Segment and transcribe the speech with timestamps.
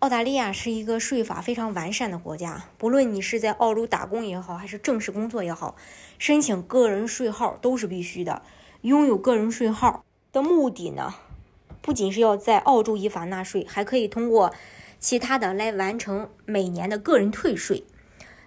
[0.00, 5.74] 澳大利亚是一个税法非常完善的国家，不论你是在澳洲打工也好，还是正式工作也好，
[6.18, 8.42] 申请个人税号都是必须的。
[8.82, 11.14] 拥有个人税号的目的呢，
[11.80, 14.52] 不仅是要在澳洲依法纳税，还可以通过
[14.98, 17.82] 其他的来完成每年的个人退税。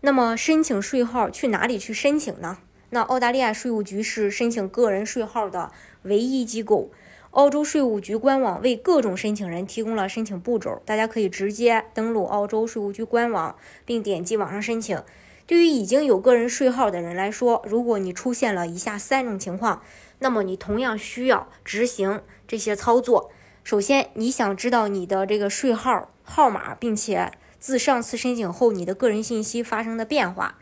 [0.00, 2.58] 那么，申请税号去哪里去申请呢？
[2.88, 5.70] 那澳大利亚税务局是申请个人税号的
[6.02, 6.90] 唯一机构。
[7.34, 15.02] 澳洲税务局官网为各种申请人提供了申请步骤，大家可以直接登录澳洲税务局官网，并点击网上申请。
[15.44, 19.82] 对于已经有个人税号的人来说，如果你出现了以下三种情况，
[20.20, 23.32] 那么你同样需要执行这些操作。
[23.64, 30.54] 首先，你想知道你的这个税号号码，并且自上次申请后你的个人信息发生的变化；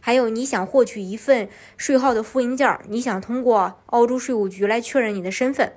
[0.00, 5.72] 还有，你想获取一份税号的复印件，你想通过澳洲税务局来确认你的身份。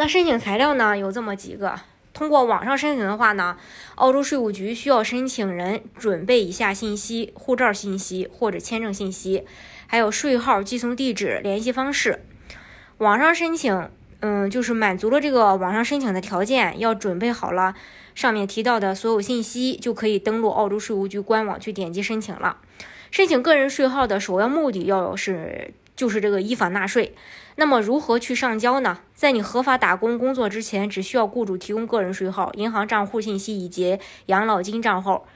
[0.00, 0.96] 那申请材料呢？
[0.96, 1.78] 有这么几个。
[2.14, 3.58] 通过网上申请的话呢，
[3.96, 9.44] 澳洲税务局需要申请人准备以下信息：护照信息或者签证信息，
[9.86, 12.24] 还有税号、寄送地址、联系方式。
[12.96, 13.90] 网上申请，
[14.20, 17.74] 嗯，就是满足了这个网上申请的条件，要准备好了
[18.14, 22.56] 上面提到的所有信息，就可以登录澳洲税务局官网去点击申请了。
[23.10, 27.14] 申请个人税号的首要目的，要是就是这个依法纳税。
[27.56, 29.00] 那么如何去上交呢？
[29.14, 35.26] 在你合法打工工作之前，只需要雇主提供个人税号、银行账户信息以及养老金账号，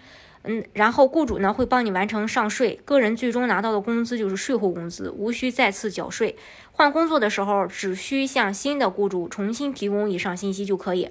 [0.45, 6.35] 嗯，然后雇主呢会帮你完成上税，个人最终拿到的工资就是税后工资，无需再次缴税。
[6.73, 11.11] 换工作的时候，只需向新的雇主重新提供以上信息就可以。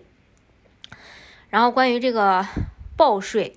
[1.52, 2.44] 然后关于这个
[2.98, 3.56] 报税。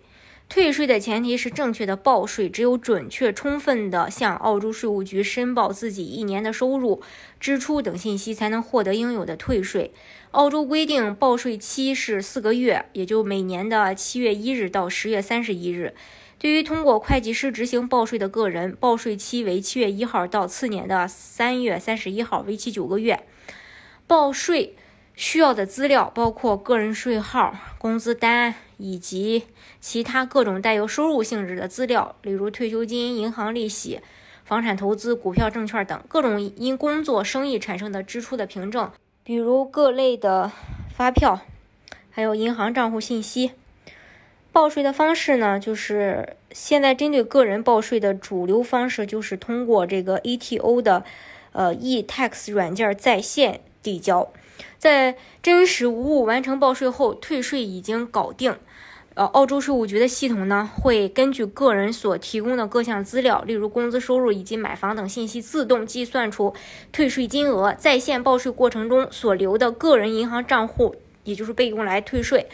[0.48, 7.02] 退税的前提是正确的报税，只有准确充分的向澳洲税务局申报自己一年的收入、
[7.40, 9.92] 支出等信息，才能获得应有的退税。
[10.30, 15.94] 澳洲规定报税期是四个月，也就每年的七月一日到十月三十一日。
[16.38, 23.24] 对于通过会计师执行报税的个人，报税期为七月一号到次年的三月三十一号，为期九个月。
[24.06, 24.76] 报税。
[25.16, 29.46] 需要的资料包括个人税号、工资单以及
[29.80, 34.00] 其他各种带有收入性质的资料，例如退休金、银行利息、
[34.44, 38.92] 房产投资、股票、证券等各种因工作、生意产生的支出的凭证，
[39.24, 40.52] 比如各类的
[40.94, 41.40] 发票，
[42.10, 43.52] 还有银行账户信息。
[44.52, 51.04] 报税的方式呢，就是现在针对个人报税的主流方式就是通过这个 ATO 的
[51.52, 54.30] 呃 eTax 软件在线递交。
[54.78, 58.56] 在真实无误完成报税后，退税已经搞定。
[59.14, 66.54] 呃，澳洲税务局的系统呢，会根据个人所提供的各项资料，例如工资、收入以及买房等信息，自动计算出
[66.92, 67.72] 退税金额。
[67.72, 70.94] 在线报税过程中所留的个人银行账户，
[71.24, 72.46] 也就是被用来退税。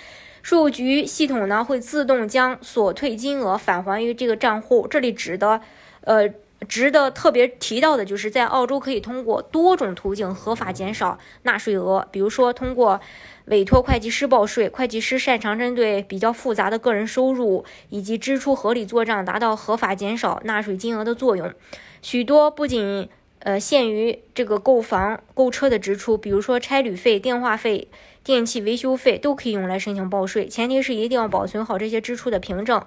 [0.42, 4.86] 税务局系统呢，会自动将所退金额返还于这个账户。
[4.88, 5.60] 这里指的，
[6.02, 6.32] 呃。
[6.68, 13.00] 值得特别提到的就是，在澳洲可以通过多种途径合法减少纳税额，比如说通过
[13.46, 21.52] 委托会计师报税，会计师擅长针对比较复杂的个人收入以及支出合理做账，达到合法减少纳税金额的作用。
[22.00, 23.08] 许多不仅
[23.40, 27.88] 呃限于这个购房、购车的支出，比如说差旅费、电话费、
[28.22, 32.84] 电器维修费，都可以用来申请报税，前提是一定要保存好这些支出的凭证。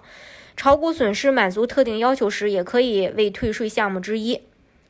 [0.58, 4.42] 炒股损失满足特定要求时，也可以为退税项目之一。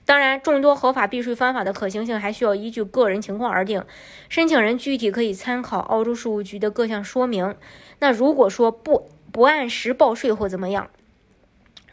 [0.05, 3.83] 当然，众多合法避税方法的可行性还需要依据个人情况而定。
[4.29, 7.55] 申请人具体可以参考澳洲税务局的各项说明。
[7.97, 10.91] 那如果说不不按时报税或怎么样？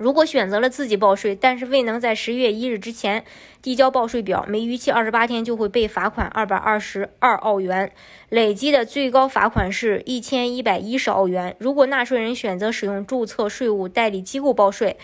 [0.02, 3.24] 如果选择了自己报税，但是未能在十一月一日之前
[3.62, 7.92] 递交报税表，每逾期二十八天就会被罚款二百二十二澳元，
[8.28, 11.54] 累计的最高罚款是一千一百一十澳元。
[11.60, 14.96] 如果纳税人选择使用注册税务代理机构报税，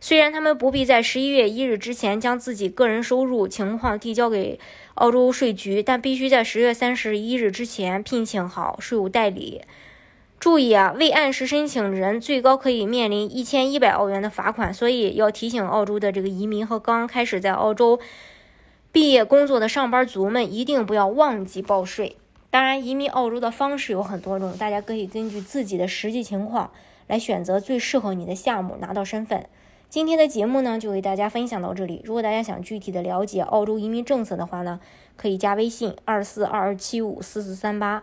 [0.00, 4.58] 虽然他们不必在十一月一日之前将自己个人收入情况递交给
[4.94, 9.60] 澳洲税局，但必须在十月三十一日之前聘请好税务代理。
[10.40, 18.00] 注意啊，未按时申请人最高可以面临一千一百澳元的罚款，所以要提醒澳洲的这个移民和刚开始在澳洲
[18.90, 22.16] 毕业工作的上班族们，一定不要忘记报税。
[22.48, 26.70] 当然，移民澳洲的方式有很多种，大家可以根据自己的实际情况
[27.06, 29.44] 来选择最适合你的项目，拿到身份。
[29.90, 32.00] 今天的节目呢，就为大家分享到这里。
[32.04, 34.80] 如果大家想具体的了解澳洲移民政策的话呢，
[35.16, 38.02] 可以加微信二四二二七五四四三八，